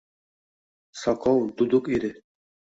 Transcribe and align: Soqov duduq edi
Soqov 1.03 1.45
duduq 1.61 1.93
edi 2.01 2.13